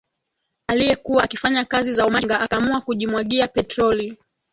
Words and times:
aliyekuwa 0.67 1.23
akifanya 1.23 1.65
kazi 1.65 1.93
za 1.93 2.05
umachinga 2.07 2.39
akaamua 2.39 2.81
kujimwagia 2.81 3.47
petroli 3.47 4.17